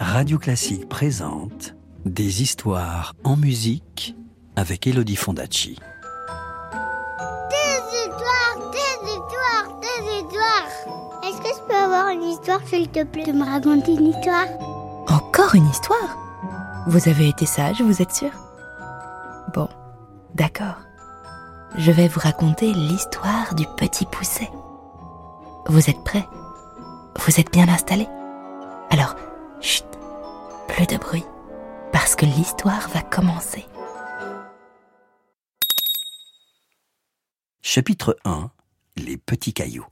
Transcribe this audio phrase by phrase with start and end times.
[0.00, 4.16] Radio Classique présente Des histoires en musique
[4.56, 5.78] avec Elodie Fondacci.
[7.50, 10.68] Des histoires, des histoires, des histoires.
[11.24, 14.46] Est-ce que je peux avoir une histoire, s'il te plaît, de me raconter une histoire?
[15.08, 16.16] Encore une histoire?
[16.86, 18.30] Vous avez été sage, vous êtes sûr?
[19.52, 19.68] Bon,
[20.34, 20.78] d'accord.
[21.76, 24.50] Je vais vous raconter l'histoire du petit pousset.
[25.66, 26.26] Vous êtes prêts?
[27.18, 28.08] Vous êtes bien installés?
[28.90, 29.16] Alors,
[32.18, 33.64] que l'histoire va commencer.
[37.62, 38.50] Chapitre 1
[38.96, 39.86] Les petits cailloux.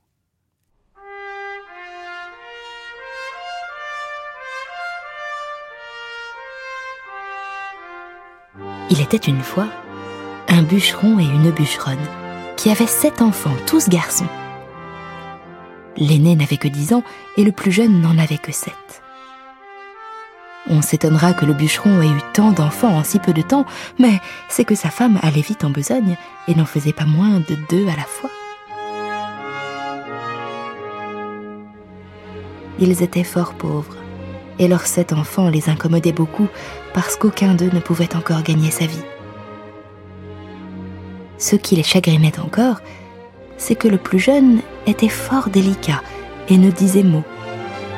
[8.90, 9.68] Il était une fois
[10.48, 11.96] un bûcheron et une bûcheronne
[12.56, 14.26] qui avaient sept enfants, tous garçons.
[15.96, 17.04] L'aîné n'avait que dix ans
[17.36, 19.05] et le plus jeune n'en avait que sept.
[20.68, 23.66] On s'étonnera que le bûcheron ait eu tant d'enfants en si peu de temps,
[23.98, 26.16] mais c'est que sa femme allait vite en besogne
[26.48, 28.30] et n'en faisait pas moins de deux à la fois.
[32.78, 33.96] Ils étaient fort pauvres,
[34.58, 36.48] et leurs sept enfants les incommodaient beaucoup
[36.92, 39.04] parce qu'aucun d'eux ne pouvait encore gagner sa vie.
[41.38, 42.80] Ce qui les chagrinait encore,
[43.56, 46.02] c'est que le plus jeune était fort délicat
[46.48, 47.24] et ne disait mot,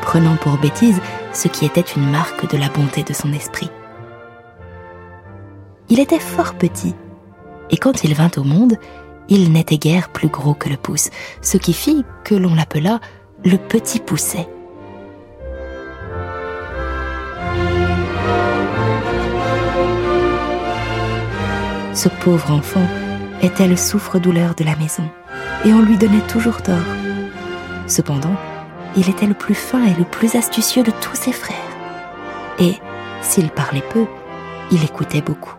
[0.02, 1.00] prenant pour bêtise
[1.32, 3.70] ce qui était une marque de la bonté de son esprit.
[5.88, 6.94] Il était fort petit,
[7.70, 8.76] et quand il vint au monde,
[9.28, 11.10] il n'était guère plus gros que le pouce,
[11.42, 13.00] ce qui fit que l'on l'appela
[13.44, 14.48] le petit pousset.
[21.94, 22.86] Ce pauvre enfant
[23.42, 25.08] était le souffre-douleur de la maison,
[25.64, 26.76] et on lui donnait toujours tort.
[27.86, 28.36] Cependant,
[28.98, 31.56] il était le plus fin et le plus astucieux de tous ses frères.
[32.58, 32.74] Et,
[33.22, 34.06] s'il parlait peu,
[34.72, 35.54] il écoutait beaucoup.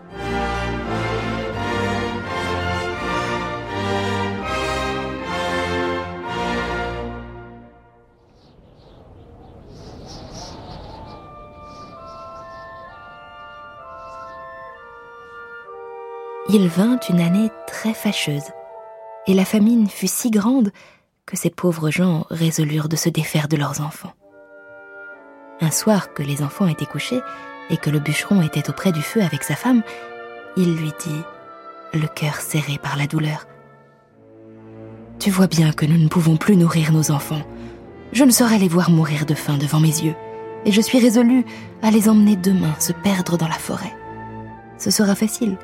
[16.50, 18.42] Il vint une année très fâcheuse,
[19.26, 20.72] et la famine fut si grande
[21.36, 24.12] ces pauvres gens résolurent de se défaire de leurs enfants.
[25.60, 27.20] Un soir que les enfants étaient couchés
[27.68, 29.82] et que le bûcheron était auprès du feu avec sa femme,
[30.56, 31.22] il lui dit,
[31.92, 33.46] le cœur serré par la douleur,
[35.18, 37.42] Tu vois bien que nous ne pouvons plus nourrir nos enfants.
[38.12, 40.14] Je ne saurais les voir mourir de faim devant mes yeux,
[40.64, 41.44] et je suis résolu
[41.82, 43.92] à les emmener demain se perdre dans la forêt.
[44.78, 45.58] Ce sera facile.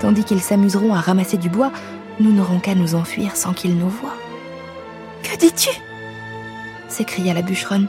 [0.00, 1.70] Tandis qu'ils s'amuseront à ramasser du bois,
[2.18, 4.16] nous n'aurons qu'à nous enfuir sans qu'ils nous voient.
[5.40, 5.70] Dis-tu
[6.90, 7.88] s'écria la bûcheronne.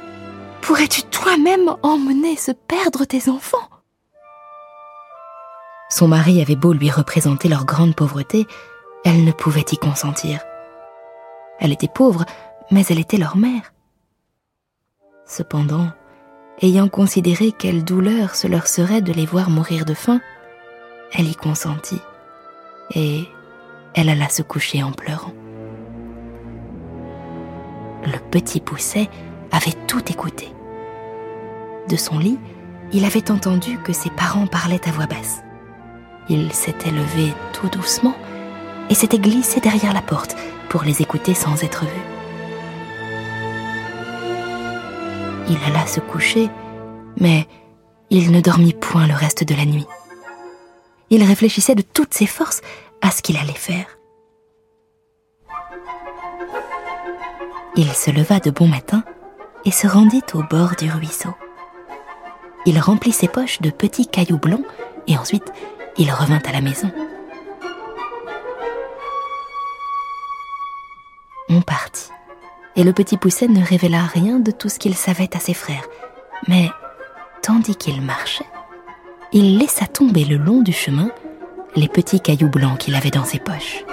[0.62, 3.68] Pourrais-tu toi-même emmener se perdre tes enfants?
[5.90, 8.48] Son mari avait beau lui représenter leur grande pauvreté,
[9.04, 10.40] elle ne pouvait y consentir.
[11.60, 12.26] Elle était pauvre,
[12.70, 13.74] mais elle était leur mère.
[15.26, 15.88] Cependant,
[16.62, 20.22] ayant considéré quelle douleur ce leur serait de les voir mourir de faim,
[21.12, 22.02] elle y consentit,
[22.94, 23.26] et
[23.94, 25.34] elle alla se coucher en pleurant.
[28.32, 29.10] Petit pousset
[29.52, 30.48] avait tout écouté.
[31.90, 32.40] De son lit,
[32.94, 35.44] il avait entendu que ses parents parlaient à voix basse.
[36.30, 38.16] Il s'était levé tout doucement
[38.90, 40.38] et s'était glissé derrière la porte
[40.70, 42.02] pour les écouter sans être vu.
[45.50, 46.50] Il alla se coucher,
[47.20, 47.46] mais
[48.10, 49.88] il ne dormit point le reste de la nuit.
[51.10, 52.62] Il réfléchissait de toutes ses forces
[53.02, 53.98] à ce qu'il allait faire.
[57.78, 59.04] Il se leva de bon matin
[59.64, 61.34] et se rendit au bord du ruisseau.
[62.66, 64.66] Il remplit ses poches de petits cailloux blancs
[65.08, 65.52] et ensuite
[65.98, 66.92] il revint à la maison.
[71.50, 72.10] On partit,
[72.76, 75.88] et le petit pousset ne révéla rien de tout ce qu'il savait à ses frères.
[76.48, 76.70] Mais,
[77.42, 78.46] tandis qu'il marchait,
[79.34, 81.10] il laissa tomber le long du chemin
[81.76, 83.84] les petits cailloux blancs qu'il avait dans ses poches.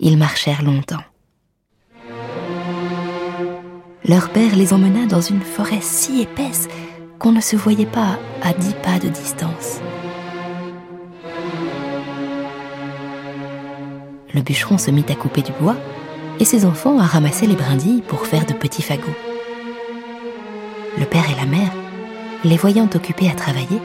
[0.00, 1.02] Ils marchèrent longtemps.
[4.04, 6.68] Leur père les emmena dans une forêt si épaisse
[7.18, 9.80] qu'on ne se voyait pas à dix pas de distance.
[14.32, 15.76] Le bûcheron se mit à couper du bois
[16.38, 19.02] et ses enfants à ramasser les brindilles pour faire de petits fagots.
[20.96, 21.72] Le père et la mère,
[22.44, 23.80] les voyant occupés à travailler,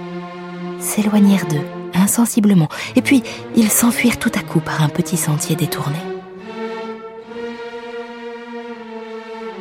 [0.80, 3.24] s'éloignèrent d'eux insensiblement, et puis
[3.56, 5.98] ils s'enfuirent tout à coup par un petit sentier détourné.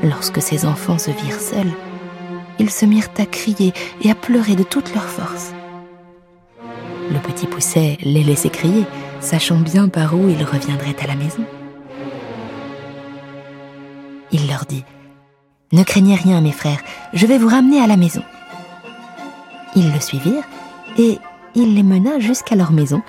[0.02, 1.72] Lorsque ses enfants se virent seuls,
[2.58, 3.72] ils se mirent à crier
[4.02, 5.52] et à pleurer de toute leur force.
[7.10, 8.84] Le petit pousset les laissait crier,
[9.20, 11.44] sachant bien par où ils reviendraient à la maison.
[14.32, 14.84] Il leur dit
[15.72, 18.22] Ne craignez rien, mes frères, je vais vous ramener à la maison.
[19.76, 20.44] Ils le suivirent
[20.98, 21.18] et
[21.54, 23.02] il les mena jusqu'à leur maison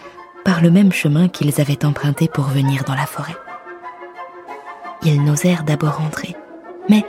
[0.44, 3.36] par le même chemin qu'ils avaient emprunté pour venir dans la forêt.
[5.04, 6.36] Ils n'osèrent d'abord entrer,
[6.90, 7.06] mais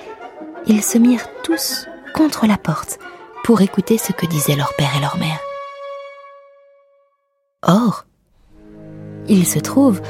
[0.67, 2.99] ils se mirent tous contre la porte
[3.45, 5.41] pour écouter ce que disaient leur père et leur mère.
[7.67, 8.05] Or,
[9.29, 10.01] il se trouve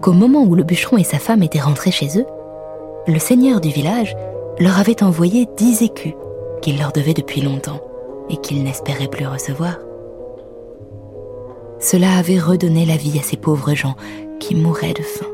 [0.00, 2.26] qu'au moment où le bûcheron et sa femme étaient rentrés chez eux,
[3.06, 4.16] le seigneur du village
[4.58, 6.14] leur avait envoyé dix écus
[6.62, 7.80] qu'il leur devait depuis longtemps
[8.28, 9.76] et qu'ils n'espéraient plus recevoir.
[11.80, 13.96] Cela avait redonné la vie à ces pauvres gens
[14.38, 15.26] qui mouraient de faim.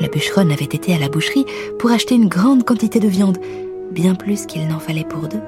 [0.00, 1.44] La bûcheronne avait été à la boucherie
[1.78, 3.38] pour acheter une grande quantité de viande,
[3.90, 5.40] bien plus qu'il n'en fallait pour deux.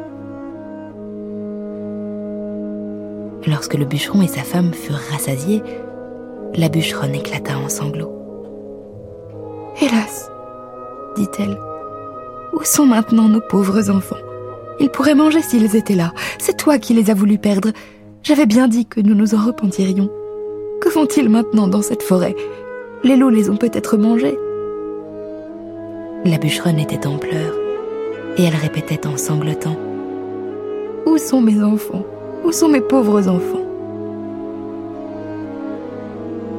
[3.46, 5.62] Lorsque le bûcheron et sa femme furent rassasiés,
[6.54, 8.12] la bûcheronne éclata en sanglots.
[9.80, 10.30] Hélas,
[11.16, 11.58] dit-elle,
[12.52, 14.16] où sont maintenant nos pauvres enfants?
[14.80, 16.12] Ils pourraient manger s'ils étaient là.
[16.38, 17.70] C'est toi qui les as voulu perdre.
[18.22, 20.10] J'avais bien dit que nous nous en repentirions.
[20.80, 22.36] Que font-ils maintenant dans cette forêt?
[23.04, 24.38] Les loups les ont peut-être mangés.
[26.24, 27.54] La bûcheronne était en pleurs,
[28.36, 29.76] et elle répétait en sanglotant.
[31.06, 32.04] Où sont mes enfants?
[32.44, 33.64] Où sont mes pauvres enfants?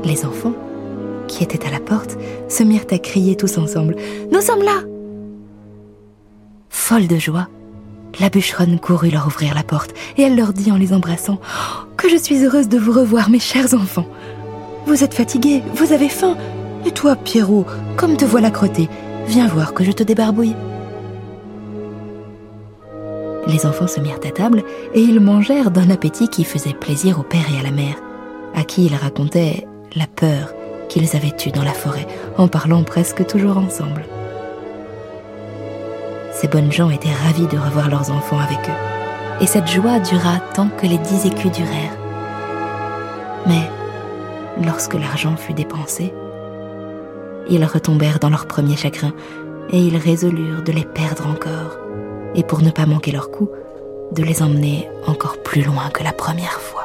[0.03, 0.53] Les enfants
[1.29, 2.17] qui étaient à la porte,
[2.49, 3.93] se mirent à crier tous ensemble⁇
[4.31, 4.81] Nous sommes là!⁇
[6.69, 7.47] Folle de joie,
[8.19, 11.35] la bûcheronne courut leur ouvrir la porte et elle leur dit en les embrassant⁇
[11.97, 14.07] Que je suis heureuse de vous revoir, mes chers enfants
[14.85, 16.37] Vous êtes fatigués, vous avez faim
[16.85, 17.65] Et toi, Pierrot,
[17.97, 18.89] comme te voilà crotté,
[19.27, 20.55] viens voir que je te débarbouille.
[23.47, 24.63] Les enfants se mirent à table
[24.93, 27.95] et ils mangèrent d'un appétit qui faisait plaisir au père et à la mère,
[28.53, 30.53] à qui ils racontaient la peur
[30.87, 32.07] qu'ils avaient eue dans la forêt,
[32.37, 34.03] en parlant presque toujours ensemble.
[36.39, 40.39] Ces bonnes gens étaient ravis de revoir leurs enfants avec eux, et cette joie dura
[40.53, 41.97] tant que les dix écus durèrent.
[43.45, 43.69] Mais
[44.65, 46.13] lorsque l'argent fut dépensé,
[47.49, 49.11] ils retombèrent dans leur premier chagrin,
[49.71, 51.77] et ils résolurent de les perdre encore,
[52.35, 53.49] et pour ne pas manquer leur coup,
[54.13, 56.78] de les emmener encore plus loin que la première fois.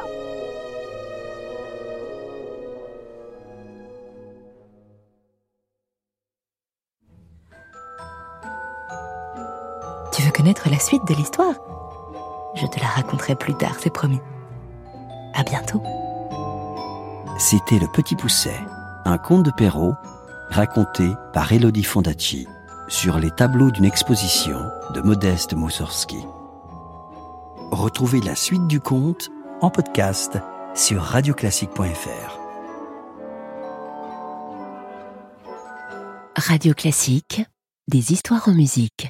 [10.24, 11.54] Veux connaître la suite de l'histoire
[12.54, 14.20] Je te la raconterai plus tard, c'est promis.
[15.34, 15.82] À bientôt.
[17.38, 18.60] C'était Le Petit Pousset,
[19.04, 19.94] un conte de Perrault
[20.50, 22.46] raconté par Elodie Fondacci
[22.88, 24.58] sur les tableaux d'une exposition
[24.94, 26.24] de Modeste Moussorski.
[27.72, 29.30] Retrouvez la suite du conte
[29.60, 30.38] en podcast
[30.74, 32.38] sur radioclassique.fr.
[36.36, 37.44] Radio Classique,
[37.88, 39.08] des histoires en musique.